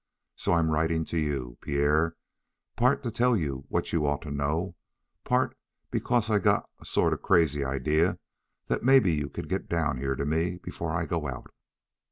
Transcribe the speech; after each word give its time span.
So 0.35 0.53
I'm 0.53 0.71
writing 0.71 1.05
to 1.05 1.19
you, 1.19 1.59
Pierre, 1.61 2.15
part 2.75 3.03
to 3.03 3.11
tell 3.11 3.37
you 3.37 3.65
what 3.67 3.93
you 3.93 4.07
ought 4.07 4.23
to 4.23 4.31
know; 4.31 4.75
part 5.23 5.55
because 5.91 6.27
I 6.27 6.39
got 6.39 6.67
a 6.79 6.85
sort 6.85 7.13
of 7.13 7.21
crazy 7.21 7.63
idea 7.63 8.17
that 8.65 8.81
maybe 8.81 9.13
you 9.13 9.29
could 9.29 9.47
get 9.47 9.69
down 9.69 9.99
here 9.99 10.15
to 10.15 10.25
me 10.25 10.57
before 10.57 10.91
I 10.91 11.05
go 11.05 11.27
out. 11.27 11.51